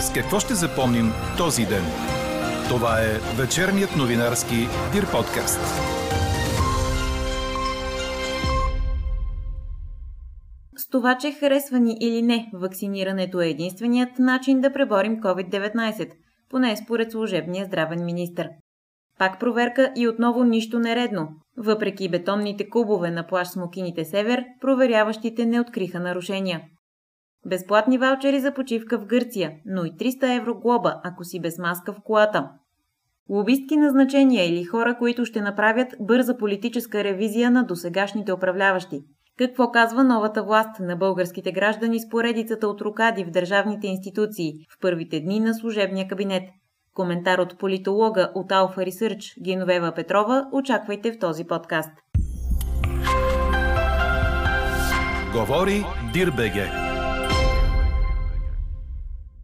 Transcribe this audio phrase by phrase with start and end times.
[0.00, 1.84] С какво ще запомним този ден?
[2.68, 4.56] Това е вечерният новинарски
[4.92, 5.60] Дир подкаст.
[10.76, 16.10] С това, че харесва ни или не, вакцинирането е единственият начин да преборим COVID-19,
[16.50, 18.48] поне според служебния здравен министр.
[19.18, 21.28] Пак проверка и отново нищо нередно.
[21.56, 26.60] Въпреки бетонните кубове на плащ Смокините Север, проверяващите не откриха нарушения.
[27.46, 31.92] Безплатни ваучери за почивка в Гърция, но и 300 евро глоба, ако си без маска
[31.92, 32.48] в колата.
[33.30, 39.00] Лобистки назначения или хора, които ще направят бърза политическа ревизия на досегашните управляващи.
[39.38, 44.80] Какво казва новата власт на българските граждани с поредицата от рукади в държавните институции в
[44.80, 46.42] първите дни на служебния кабинет?
[46.94, 51.90] Коментар от политолога от Alpha Research Геновева Петрова очаквайте в този подкаст.
[55.32, 56.89] Говори Дирбеге.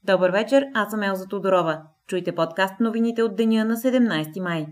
[0.07, 1.83] Добър вечер, аз съм Елза Тодорова.
[2.07, 4.67] Чуйте подкаст новините от деня на 17 май.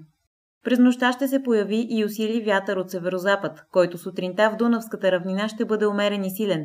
[0.64, 5.48] През нощта ще се появи и усили вятър от северозапад, който сутринта в Дунавската равнина
[5.48, 6.64] ще бъде умерен и силен.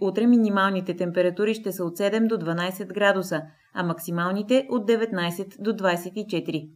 [0.00, 3.42] Утре минималните температури ще са от 7 до 12 градуса,
[3.74, 6.70] а максималните от 19 до 24.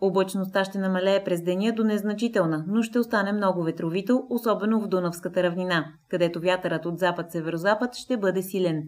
[0.00, 5.42] Облачността ще намалее през деня до незначителна, но ще остане много ветровито, особено в Дунавската
[5.42, 8.82] равнина, където вятърът от запад-северозапад ще бъде силен.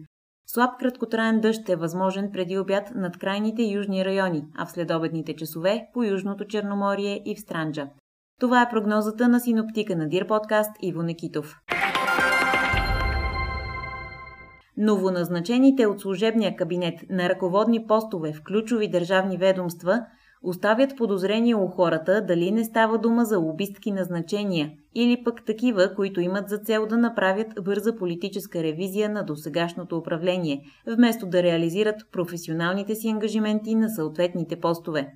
[0.47, 5.87] Слаб краткотраен дъжд е възможен преди обяд над крайните южни райони, а в следобедните часове
[5.93, 7.87] по Южното Черноморие и в Странджа.
[8.39, 11.55] Това е прогнозата на синоптика на Дир подкаст Иво Некитов.
[14.77, 20.05] Новоназначените от служебния кабинет на ръководни постове в ключови държавни ведомства–
[20.43, 26.21] оставят подозрение у хората дали не става дума за лобистки назначения или пък такива, които
[26.21, 32.95] имат за цел да направят бърза политическа ревизия на досегашното управление, вместо да реализират професионалните
[32.95, 35.13] си ангажименти на съответните постове.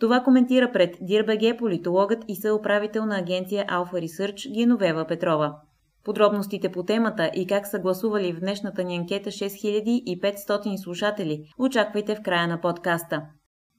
[0.00, 5.54] Това коментира пред Дирбеге политологът и съуправител на агенция Alpha Research Геновева Петрова.
[6.04, 12.22] Подробностите по темата и как са гласували в днешната ни анкета 6500 слушатели очаквайте в
[12.22, 13.22] края на подкаста.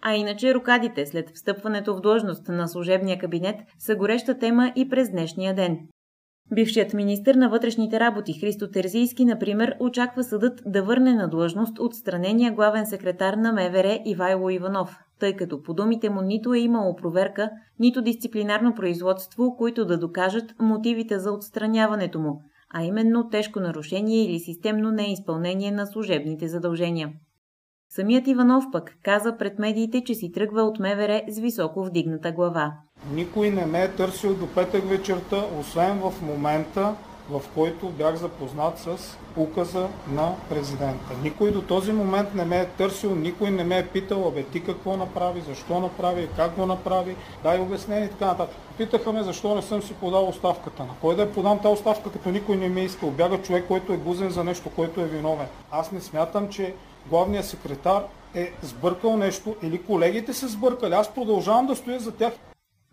[0.08, 5.12] А иначе рокадите след встъпването в длъжност на служебния кабинет са гореща тема и през
[5.12, 5.78] днешния ден.
[6.54, 12.52] Бившият министр на вътрешните работи Христо Терзийски, например, очаква съдът да върне на длъжност отстранения
[12.52, 17.50] главен секретар на МВР Ивайло Иванов, тъй като по думите му нито е имало проверка,
[17.80, 22.42] нито дисциплинарно производство, които да докажат мотивите за отстраняването му,
[22.74, 27.10] а именно тежко нарушение или системно неизпълнение на служебните задължения.
[27.90, 32.74] Самият Иванов пък каза пред медиите, че си тръгва от МВР с високо вдигната глава.
[33.14, 36.96] Никой не ме е търсил до петък вечерта, освен в момента,
[37.30, 41.06] в който бях запознат с указа на президента.
[41.24, 44.64] Никой до този момент не ме е търсил, никой не ме е питал, абе ти
[44.64, 48.56] какво направи, защо направи, как го направи, дай обяснение и така нататък.
[48.78, 50.84] Питаха ме защо не съм си подал оставката.
[50.84, 53.12] На кой да я подам тази оставка, като никой не ми е искал.
[53.12, 55.48] Бяга човек, който е гузен за нещо, който е виновен.
[55.72, 56.74] Аз не смятам, че
[57.10, 58.04] главният секретар
[58.36, 60.94] е сбъркал нещо или колегите са сбъркали.
[60.94, 62.34] Аз продължавам да стоя за тях.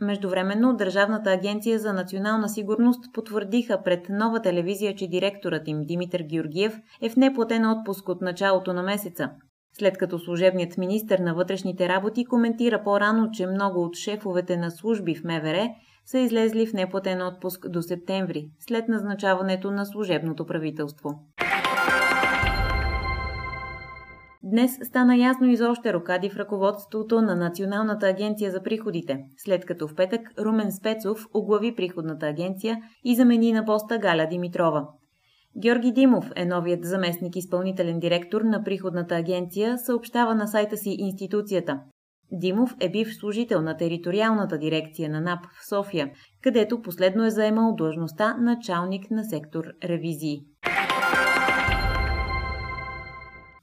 [0.01, 6.77] Междувременно Държавната агенция за национална сигурност потвърдиха пред нова телевизия, че директорът им Димитър Георгиев
[7.03, 9.31] е в неплатен отпуск от началото на месеца.
[9.79, 15.15] След като служебният министр на вътрешните работи коментира по-рано, че много от шефовете на служби
[15.15, 15.69] в МВР
[16.07, 21.11] са излезли в неплатен отпуск до септември, след назначаването на служебното правителство.
[24.45, 29.65] Днес стана ясно и за още рокади в ръководството на Националната агенция за приходите, след
[29.65, 34.89] като в петък Румен Спецов оглави приходната агенция и замени на поста Галя Димитрова.
[35.63, 41.81] Георги Димов е новият заместник изпълнителен директор на приходната агенция, съобщава на сайта си институцията.
[42.33, 46.11] Димов е бив служител на териториалната дирекция на НАП в София,
[46.43, 50.41] където последно е заемал длъжността началник на сектор ревизии.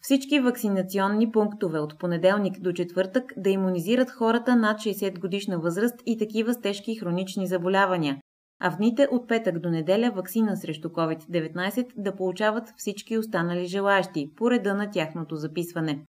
[0.10, 6.18] Всички вакцинационни пунктове от понеделник до четвъртък да иммунизират хората над 60 годишна възраст и
[6.18, 8.22] такива с тежки хронични заболявания,
[8.60, 14.32] а в дните от петък до неделя вакцина срещу COVID-19 да получават всички останали желаящи
[14.36, 16.06] по реда на тяхното записване.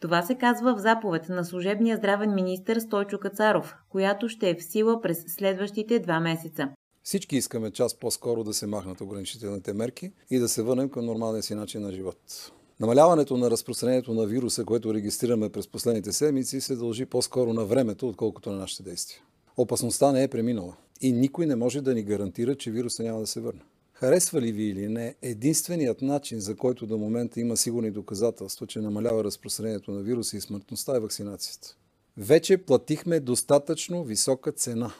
[0.00, 4.64] Това се казва в заповед на служебния здравен министр Стойчо Кацаров, която ще е в
[4.64, 6.68] сила през следващите два месеца.
[7.02, 11.42] Всички искаме час по-скоро да се махнат ограничителните мерки и да се върнем към нормалния
[11.42, 12.52] си начин на живот.
[12.80, 18.08] Намаляването на разпространението на вируса, което регистрираме през последните седмици, се дължи по-скоро на времето,
[18.08, 19.20] отколкото на нашите действия.
[19.56, 23.26] Опасността не е преминала и никой не може да ни гарантира, че вируса няма да
[23.26, 23.60] се върне.
[23.92, 28.80] Харесва ли ви или не, единственият начин, за който до момента има сигурни доказателства, че
[28.80, 31.76] намалява разпространението на вируса и смъртността е вакцинацията.
[32.16, 34.94] Вече платихме достатъчно висока цена.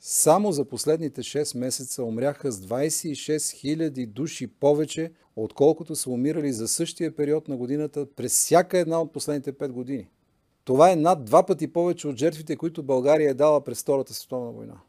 [0.00, 6.68] Само за последните 6 месеца умряха с 26 000 души повече, отколкото са умирали за
[6.68, 10.08] същия период на годината през всяка една от последните 5 години.
[10.64, 14.52] Това е над два пъти повече от жертвите, които България е дала през Втората световна
[14.52, 14.80] война.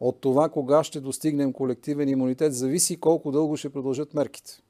[0.00, 4.62] От това кога ще достигнем колективен имунитет зависи колко дълго ще продължат мерките.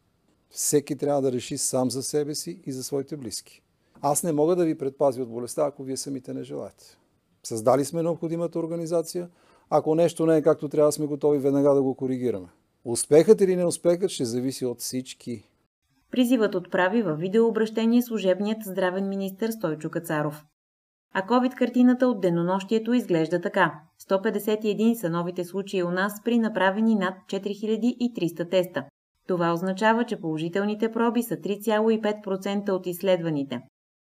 [0.50, 3.62] Всеки трябва да реши сам за себе си и за своите близки.
[4.00, 6.98] Аз не мога да ви предпазя от болестта, ако вие самите не желаете.
[7.42, 9.28] Създали сме необходимата организация.
[9.74, 12.46] Ако нещо не е както трябва, сме готови веднага да го коригираме.
[12.84, 15.44] Успехът или неуспехът ще зависи от всички.
[16.10, 20.44] Призивът отправи във видеообращение служебният здравен министр Стойчо Кацаров.
[21.14, 23.80] А COVID-картината от денонощието изглежда така.
[24.08, 28.84] 151 са новите случаи у нас при направени над 4300 теста.
[29.28, 33.60] Това означава, че положителните проби са 3,5% от изследваните.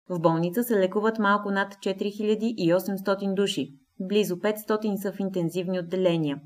[0.09, 3.79] В болница се лекуват малко над 4800 души.
[4.01, 6.41] Близо 500 са в интензивни отделения.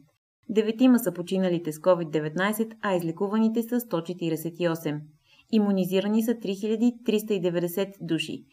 [0.48, 5.00] Деветима са починалите с COVID-19, а излекуваните са 148.
[5.52, 8.44] Имунизирани са 3390 души.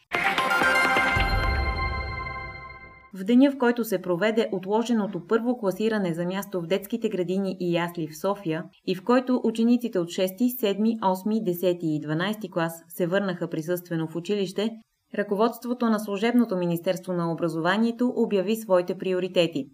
[3.13, 7.73] В деня, в който се проведе отложеното първо класиране за място в детските градини и
[7.73, 12.83] ясли в София и в който учениците от 6, 7, 8, 10 и 12 клас
[12.87, 14.71] се върнаха присъствено в училище,
[15.17, 19.69] ръководството на Служебното Министерство на образованието обяви своите приоритети.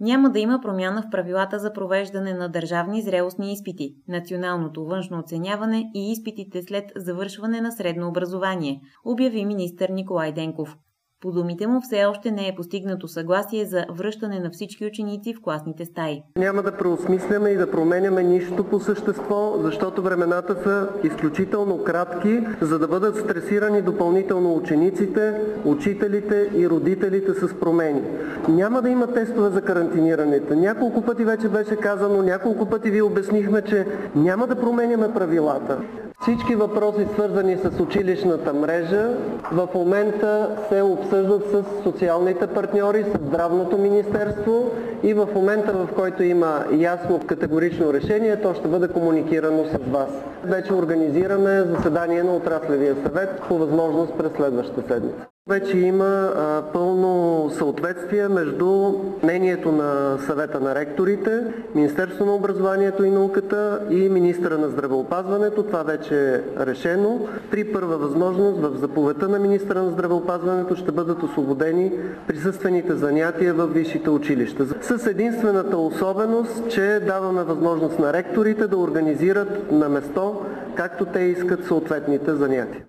[0.00, 5.90] Няма да има промяна в правилата за провеждане на държавни зрелостни изпити, националното външно оценяване
[5.94, 10.76] и изпитите след завършване на средно образование, обяви министър Николай Денков.
[11.22, 15.40] По думите му все още не е постигнато съгласие за връщане на всички ученици в
[15.42, 16.22] класните стаи.
[16.36, 22.78] Няма да преосмисляме и да променяме нищо по същество, защото времената са изключително кратки, за
[22.78, 28.02] да бъдат стресирани допълнително учениците, учителите и родителите с промени.
[28.48, 30.54] Няма да има тестове за карантинирането.
[30.54, 35.78] Няколко пъти вече беше казано, няколко пъти ви обяснихме, че няма да променяме правилата.
[36.22, 39.08] Всички въпроси, свързани с училищната мрежа,
[39.52, 44.70] в момента се обсъждат с социалните партньори, с Здравното министерство
[45.02, 50.10] и в момента, в който има ясно категорично решение, то ще бъде комуникирано с вас.
[50.44, 55.29] Вече организираме заседание на отраслевия съвет по възможност през следващата седмица.
[55.48, 58.92] Вече има а, пълно съответствие между
[59.22, 61.44] мнението на съвета на ректорите,
[61.74, 65.62] Министерство на образованието и науката и министра на здравеопазването.
[65.62, 67.28] Това вече е решено.
[67.50, 71.92] При първа възможност в заповедта на министра на здравеопазването ще бъдат освободени
[72.26, 74.66] присъствените занятия в висшите училища.
[74.98, 80.40] С единствената особеност, че даваме възможност на ректорите да организират на место,
[80.74, 82.84] както те искат съответните занятия.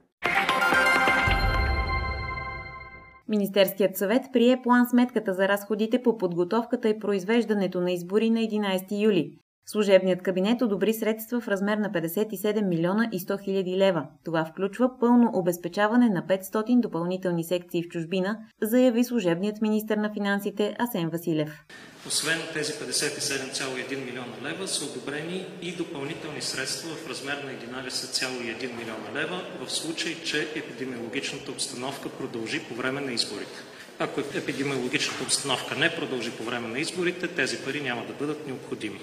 [3.32, 9.04] Министерският съвет прие план сметката за разходите по подготовката и произвеждането на избори на 11
[9.04, 9.38] юли.
[9.72, 14.08] Служебният кабинет одобри средства в размер на 57 милиона и 100 хиляди лева.
[14.24, 20.76] Това включва пълно обезпечаване на 500 допълнителни секции в чужбина, заяви служебният министр на финансите
[20.80, 21.66] Асен Василев.
[22.08, 29.22] Освен тези 57,1 милиона лева са одобрени и допълнителни средства в размер на 11,1 милиона
[29.22, 33.60] лева в случай, че епидемиологичната обстановка продължи по време на изборите.
[34.00, 39.00] Ако епидемиологичната обстановка не продължи по време на изборите, тези пари няма да бъдат необходими.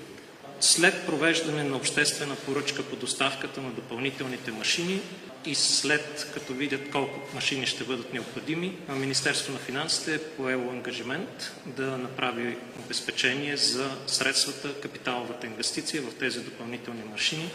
[0.61, 5.01] След провеждане на обществена поръчка по доставката на допълнителните машини
[5.47, 11.53] и след като видят колко машини ще бъдат необходими, Министерството на финансите е поело ангажимент
[11.67, 17.51] да направи обезпечение за средствата, капиталовата инвестиция в тези допълнителни машини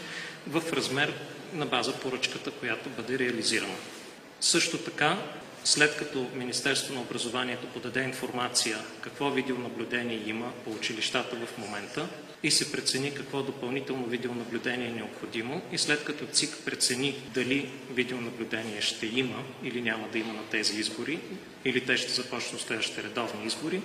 [0.46, 1.12] в размер
[1.52, 3.76] на база поръчката, която бъде реализирана.
[4.40, 5.18] Също така
[5.64, 12.08] след като Министерството на образованието подаде информация какво видеонаблюдение има по училищата в момента
[12.44, 18.80] и се прецени какво допълнително видеонаблюдение е необходимо и след като ЦИК прецени дали видеонаблюдение
[18.80, 21.20] ще има или няма да има на тези избори,
[21.64, 23.80] или те ще започнат следващите редовни избори,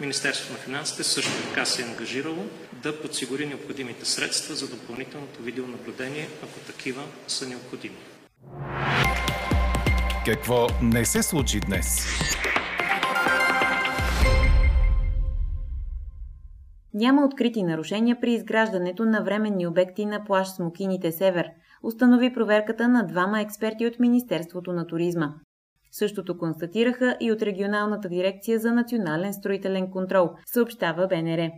[0.00, 6.28] Министерството на финансите също така се е ангажирало да подсигури необходимите средства за допълнителното видеонаблюдение,
[6.42, 7.96] ако такива са необходими.
[10.26, 12.06] Какво не се случи днес?
[16.94, 21.46] Няма открити нарушения при изграждането на временни обекти на плаж Смокините Север,
[21.82, 25.34] установи проверката на двама експерти от Министерството на туризма.
[25.92, 31.50] Същото констатираха и от Регионалната дирекция за национален строителен контрол, съобщава БНР.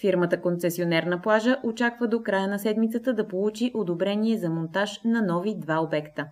[0.00, 5.22] Фирмата концесионер на плажа очаква до края на седмицата да получи одобрение за монтаж на
[5.22, 6.26] нови два обекта.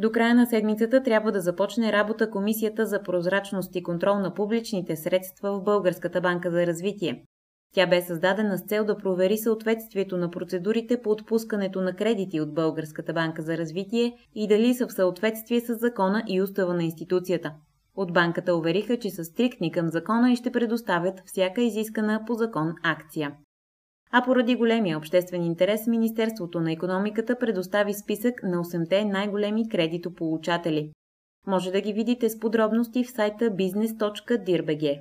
[0.00, 4.96] До края на седмицата трябва да започне работа Комисията за прозрачност и контрол на публичните
[4.96, 7.24] средства в Българската банка за развитие.
[7.74, 12.54] Тя бе създадена с цел да провери съответствието на процедурите по отпускането на кредити от
[12.54, 17.52] Българската банка за развитие и дали са в съответствие с закона и устава на институцията.
[17.96, 22.74] От банката увериха, че са стриктни към закона и ще предоставят всяка изискана по закон
[22.82, 23.32] акция.
[24.12, 30.92] А поради големия обществен интерес, Министерството на економиката предостави списък на 8-те най-големи кредитополучатели.
[31.46, 35.00] Може да ги видите с подробности в сайта business.dirbg.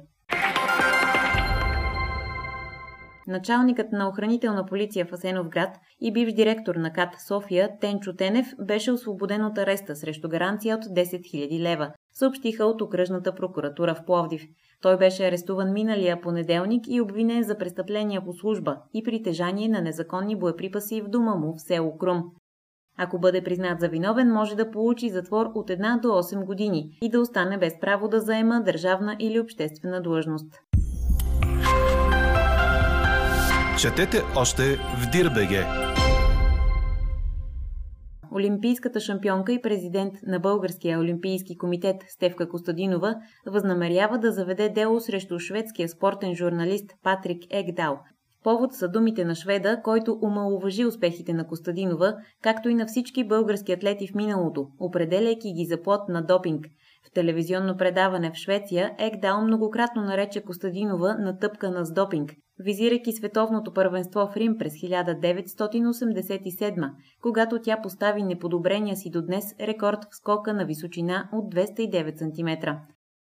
[3.27, 8.91] Началникът на охранителна полиция в Асеновград и бивш директор на КАТ София Тенчо Тенев беше
[8.91, 14.41] освободен от ареста срещу гаранция от 10 000 лева, съобщиха от окръжната прокуратура в Пловдив.
[14.81, 20.35] Той беше арестуван миналия понеделник и обвинен за престъпления по служба и притежание на незаконни
[20.35, 22.23] боеприпаси в дома му в село Крум.
[22.97, 27.09] Ако бъде признат за виновен, може да получи затвор от 1 до 8 години и
[27.09, 30.59] да остане без право да заема държавна или обществена длъжност.
[33.81, 35.88] Четете още в Дирбеге.
[38.35, 45.39] Олимпийската шампионка и президент на Българския олимпийски комитет Стевка Костадинова възнамерява да заведе дело срещу
[45.39, 47.99] шведския спортен журналист Патрик Егдал.
[48.43, 53.71] Повод са думите на шведа, който омалуважи успехите на Костадинова, както и на всички български
[53.71, 56.65] атлети в миналото, определяйки ги за плод на допинг–
[57.09, 64.27] в телевизионно предаване в Швеция Егдал многократно нарече Костадинова натъпкана с допинг, визирайки световното първенство
[64.27, 70.65] в Рим през 1987, когато тя постави неподобрения си до днес рекорд в скока на
[70.65, 72.49] височина от 209 см.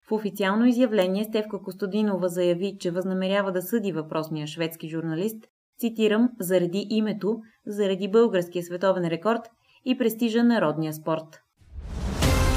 [0.07, 5.43] В официално изявление Стевка Костадинова заяви, че възнамерява да съди въпросния шведски журналист,
[5.79, 7.37] цитирам, заради името,
[7.67, 9.41] заради българския световен рекорд
[9.85, 11.39] и престижа народния спорт.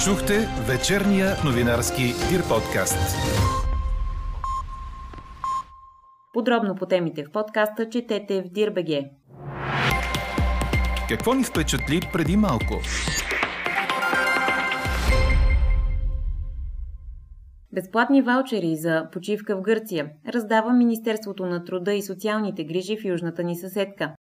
[0.05, 3.17] Чухте вечерния новинарски Дир подкаст.
[6.37, 9.11] Подробно по темите в подкаста четете в Дирбеге.
[11.09, 12.75] Какво ни впечатли преди малко?
[17.73, 23.45] Безплатни ваучери за почивка в Гърция раздава Министерството на труда и социалните грижи в южната
[23.45, 24.15] ни съседка.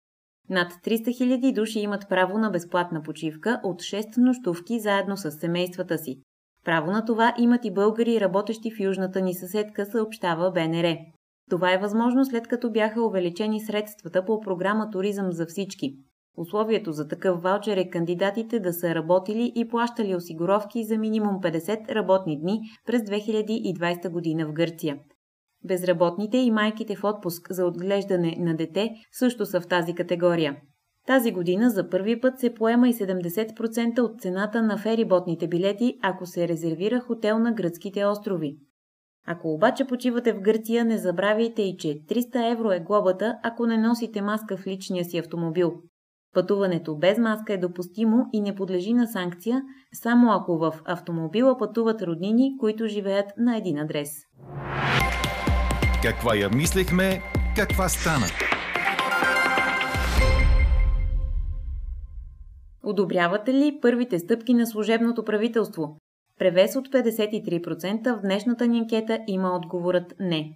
[0.50, 5.98] Над 300 000 души имат право на безплатна почивка от 6 нощувки заедно с семействата
[5.98, 6.20] си.
[6.64, 11.15] Право на това имат и българи, работещи в южната ни съседка, съобщава БНР.
[11.50, 15.96] Това е възможно след като бяха увеличени средствата по програма Туризъм за всички.
[16.36, 21.94] Условието за такъв ваучер е кандидатите да са работили и плащали осигуровки за минимум 50
[21.94, 24.98] работни дни през 2020 година в Гърция.
[25.64, 30.56] Безработните и майките в отпуск за отглеждане на дете също са в тази категория.
[31.06, 36.26] Тази година за първи път се поема и 70% от цената на фериботните билети, ако
[36.26, 38.56] се резервира хотел на гръцките острови.
[39.28, 43.78] Ако обаче почивате в Гърция, не забравяйте и, че 300 евро е глобата, ако не
[43.78, 45.72] носите маска в личния си автомобил.
[46.34, 52.02] Пътуването без маска е допустимо и не подлежи на санкция, само ако в автомобила пътуват
[52.02, 54.10] роднини, които живеят на един адрес.
[56.02, 57.20] Каква я мислехме,
[57.56, 58.26] каква стана?
[62.82, 65.98] Одобрявате ли първите стъпки на служебното правителство?
[66.38, 70.50] Превес от 53% в днешната ни анкета има отговорът не.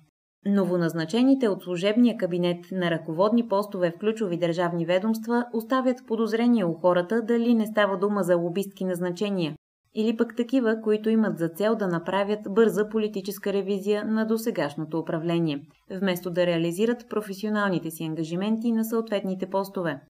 [0.47, 7.23] Новоназначените от служебния кабинет на ръководни постове в ключови държавни ведомства оставят подозрение у хората
[7.23, 9.55] дали не става дума за лобистки назначения
[9.95, 15.63] или пък такива, които имат за цел да направят бърза политическа ревизия на досегашното управление,
[15.91, 20.01] вместо да реализират професионалните си ангажименти на съответните постове.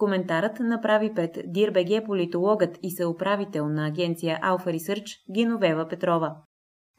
[0.00, 6.36] Коментарът направи пред Дирбеге политологът и съуправител на агенция Alpha Research Геновева Петрова.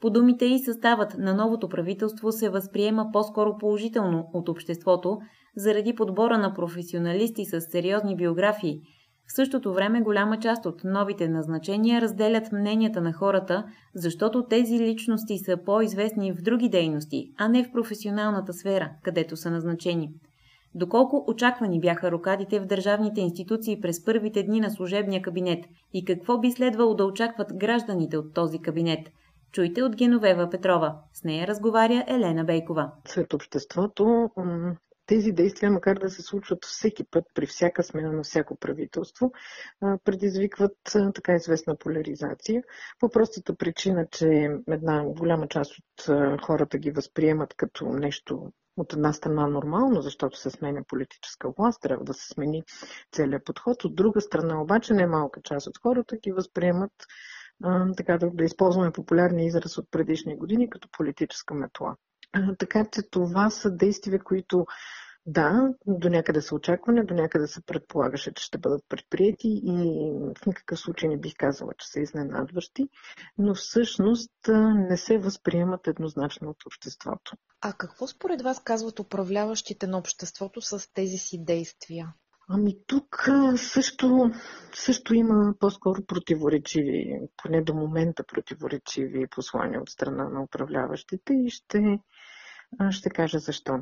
[0.00, 5.18] По думите и съставът на новото правителство се възприема по-скоро положително от обществото,
[5.56, 8.80] заради подбора на професионалисти с сериозни биографии–
[9.28, 15.38] в същото време голяма част от новите назначения разделят мненията на хората, защото тези личности
[15.38, 20.08] са по-известни в други дейности, а не в професионалната сфера, където са назначени.
[20.74, 26.38] Доколко очаквани бяха рокадите в държавните институции през първите дни на служебния кабинет и какво
[26.38, 29.08] би следвало да очакват гражданите от този кабинет?
[29.52, 30.98] Чуйте от Геновева Петрова.
[31.12, 32.90] С нея разговаря Елена Бейкова.
[33.06, 34.30] Сред обществото
[35.06, 39.32] тези действия, макар да се случват всеки път, при всяка смена на всяко правителство,
[40.04, 40.76] предизвикват
[41.14, 42.62] така известна поляризация.
[42.98, 46.06] По простата причина, че една голяма част от
[46.42, 52.04] хората ги възприемат като нещо от една страна нормално, защото се сменя политическа власт, трябва
[52.04, 52.62] да се смени
[53.12, 53.84] целият подход.
[53.84, 56.92] От друга страна обаче не малка част от хората ги възприемат
[57.96, 61.96] така да, да използваме популярния израз от предишни години като политическа метла.
[62.58, 64.66] Така че това са действия, които
[65.26, 70.46] да, до някъде са очакване, до някъде се предполагаше, че ще бъдат предприяти и в
[70.46, 72.88] никакъв случай не бих казала, че са изненадващи,
[73.38, 74.32] но всъщност
[74.88, 77.36] не се възприемат еднозначно от обществото.
[77.60, 82.14] А какво според вас казват управляващите на обществото с тези си действия?
[82.48, 84.30] Ами тук също,
[84.74, 91.98] също има по-скоро противоречиви, поне до момента противоречиви послания от страна на управляващите и ще,
[92.90, 93.78] ще кажа защо.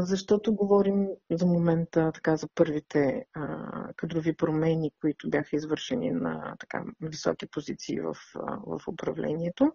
[0.00, 3.58] Защото говорим за момента така за първите а,
[3.96, 8.16] кадрови промени, които бяха извършени на така високи позиции в,
[8.66, 9.72] в управлението.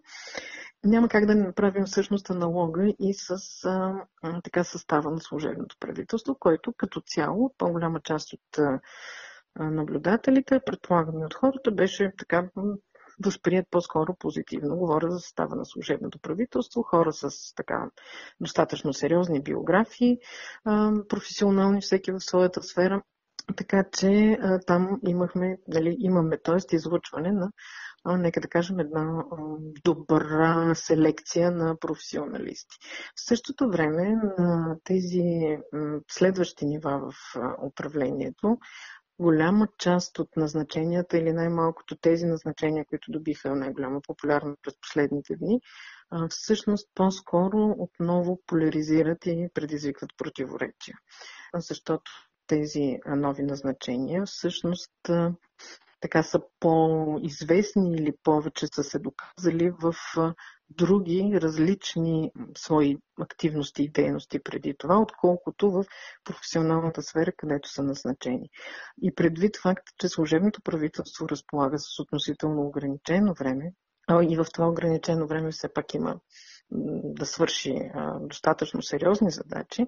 [0.84, 3.36] Няма как да не направим всъщност аналога и с
[4.44, 8.58] така състава на служебното правителство, който като цяло, по-голяма част от
[9.58, 12.48] наблюдателите, предполагаме от хората, беше така
[13.24, 14.76] възприят по-скоро позитивно.
[14.76, 17.90] Говоря за състава на служебното правителство, хора с така
[18.40, 20.18] достатъчно сериозни биографии,
[21.08, 23.02] професионални всеки в своята сфера.
[23.56, 26.76] Така че там имахме, нали, имаме, т.е.
[26.76, 27.50] излъчване на,
[28.18, 29.24] нека да кажем, една
[29.84, 32.76] добра селекция на професионалисти.
[33.16, 35.22] В същото време на тези
[36.10, 37.14] следващи нива в
[37.66, 38.58] управлението
[39.20, 45.60] голяма част от назначенията или най-малкото тези назначения, които добиха най-голяма популярност през последните дни,
[46.30, 50.96] всъщност по-скоро отново поляризират и предизвикват противоречия.
[51.54, 52.10] Защото
[52.46, 54.92] тези нови назначения всъщност
[56.00, 59.94] така са по-известни или повече са се доказали в
[60.70, 65.84] други различни свои активности и дейности преди това, отколкото в
[66.24, 68.50] професионалната сфера, където са назначени.
[69.02, 73.72] И предвид факта, че служебното правителство разполага с относително ограничено време,
[74.08, 76.20] а и в това ограничено време все пак има
[77.04, 79.86] да свърши достатъчно сериозни задачи,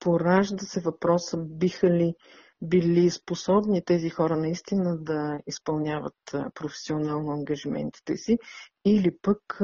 [0.00, 2.14] поражда се въпроса биха ли
[2.62, 6.14] били способни тези хора наистина да изпълняват
[6.54, 8.38] професионално ангажиментите си
[8.84, 9.60] или пък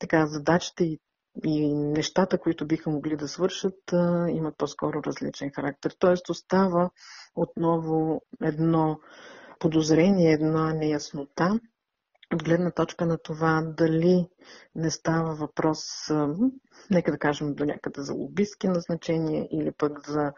[0.00, 0.98] така задачите и,
[1.44, 3.92] и нещата, които биха могли да свършат,
[4.28, 5.96] имат по-скоро различен характер.
[5.98, 6.90] Тоест остава
[7.36, 8.98] отново едно
[9.58, 11.60] подозрение, една неяснота
[12.34, 14.28] от гледна точка на това дали
[14.74, 16.10] не става въпрос,
[16.90, 20.32] нека да кажем, до някъде за лобистки назначения или пък за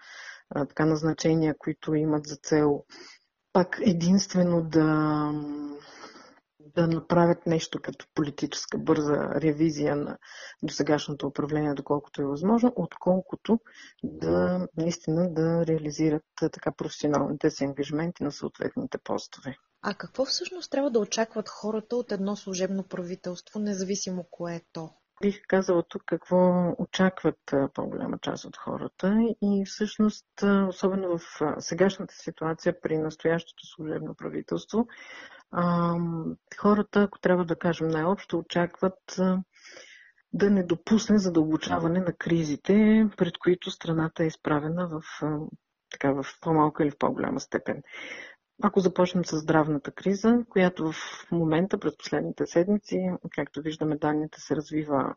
[0.54, 2.84] така назначения, които имат за цел
[3.52, 5.32] пак единствено да,
[6.60, 10.18] да направят нещо като политическа бърза ревизия на
[10.62, 13.60] досегашното управление, доколкото е възможно, отколкото
[14.02, 19.56] да наистина да реализират така професионалните си ангажименти на съответните постове.
[19.82, 24.90] А какво всъщност трябва да очакват хората от едно служебно правителство, независимо кое е то?
[25.22, 27.38] Бих казала тук какво очакват
[27.74, 30.26] по-голяма част от хората и всъщност,
[30.68, 31.22] особено в
[31.60, 34.86] сегашната ситуация при настоящото служебно правителство,
[36.58, 39.16] хората, ако трябва да кажем най-общо, очакват
[40.32, 45.02] да не допусне задълбочаване на кризите, пред които страната е изправена в,
[45.90, 47.82] така, в по-малка или в по-голяма степен.
[48.62, 50.94] Ако започнем с здравната криза, която в
[51.32, 55.14] момента, през последните седмици, както виждаме, данните се развива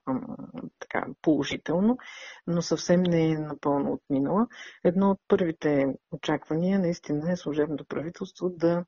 [0.80, 1.98] така положително,
[2.48, 4.48] но съвсем не е напълно отминала.
[4.84, 8.86] Едно от първите очаквания наистина е служебното правителство да,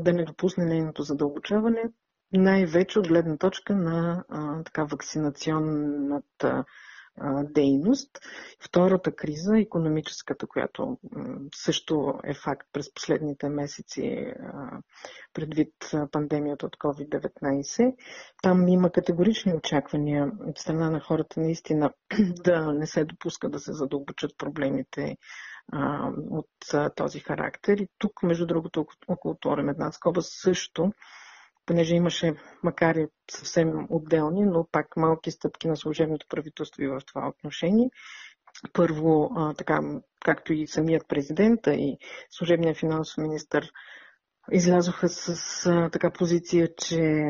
[0.00, 1.82] да не допусне нейното задълбочаване,
[2.32, 6.64] най-вече от гледна точка на а, така вакцинационната
[7.44, 8.10] дейност.
[8.60, 10.98] Втората криза, економическата, която
[11.54, 14.34] също е факт през последните месеци
[15.32, 15.74] предвид
[16.12, 17.94] пандемията от COVID-19,
[18.42, 21.92] там има категорични очаквания от страна на хората наистина
[22.44, 25.16] да не се допуска да се задълбочат проблемите
[26.30, 26.48] от
[26.96, 27.78] този характер.
[27.78, 30.92] И тук, между другото, около отворим една скоба, също
[31.68, 37.00] понеже имаше, макар и съвсем отделни, но пак малки стъпки на служебното правителство и в
[37.06, 37.90] това отношение.
[38.72, 39.80] Първо, така,
[40.24, 41.98] както и самият президент и
[42.30, 43.62] служебният финансов министр
[44.52, 47.22] излязоха с а, така позиция, че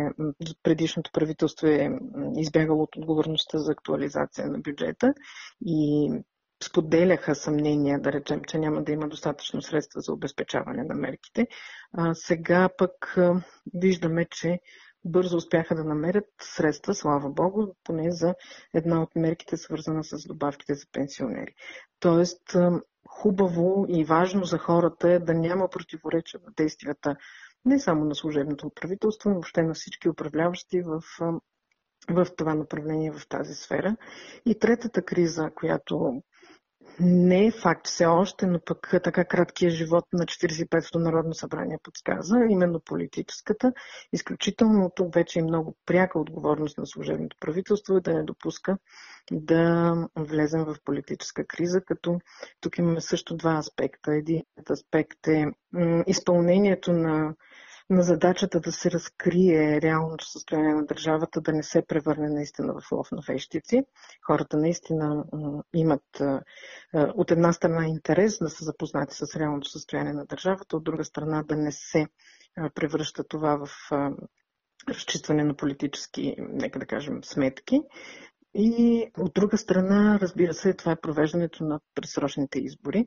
[0.63, 1.91] предишното правителство е
[2.37, 5.15] избягало от отговорността за актуализация на бюджета
[5.67, 6.11] и
[6.65, 11.47] споделяха съмнения, да речем, че няма да има достатъчно средства за обезпечаване на мерките.
[11.93, 13.43] А, сега пък а,
[13.75, 14.61] виждаме, че
[15.05, 18.35] бързо успяха да намерят средства, слава Богу, поне за
[18.75, 21.55] една от мерките, свързана с добавките за пенсионери.
[22.01, 22.57] Тоест,
[23.09, 27.17] хубаво и важно за хората е да няма противоречия в действията
[27.65, 31.03] не само на служебното правителство, но въобще на всички управляващи в
[32.11, 33.97] в това направление, в тази сфера.
[34.47, 36.23] И третата криза, която
[37.01, 42.37] не е факт все още, но пък така краткият живот на 45-то Народно събрание подсказа,
[42.51, 43.73] именно политическата,
[44.13, 48.79] изключителното вече и много пряка отговорност на служебното правителство е да не допуска
[49.33, 52.19] да влезем в политическа криза, като
[52.61, 54.15] тук имаме също два аспекта.
[54.15, 55.47] Един аспект е
[56.07, 57.35] изпълнението на
[57.91, 62.93] на задачата да се разкрие реалното състояние на държавата, да не се превърне наистина в
[62.93, 63.85] лов на вещици.
[64.27, 65.25] Хората наистина
[65.75, 66.23] имат
[66.95, 71.43] от една страна интерес да са запознати с реалното състояние на държавата, от друга страна
[71.43, 72.07] да не се
[72.75, 73.69] превръща това в
[74.89, 77.81] разчистване на политически, нека да кажем, сметки.
[78.55, 83.07] И от друга страна, разбира се, това е провеждането на предсрочните избори,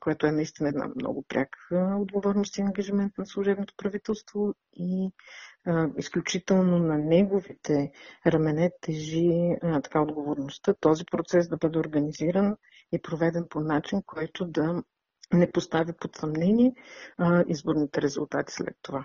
[0.00, 1.58] което е наистина една много пряка
[2.00, 5.10] отговорност и ангажимент на служебното правителство и
[5.66, 7.92] а, изключително на неговите
[8.26, 9.30] рамене тежи
[9.62, 12.56] а, така отговорността този процес да бъде организиран
[12.92, 14.82] и проведен по начин, който да
[15.32, 16.74] не постави под съмнение
[17.18, 19.04] а, изборните резултати след това.